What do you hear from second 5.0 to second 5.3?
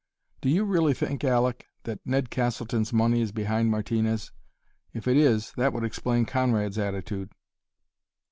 it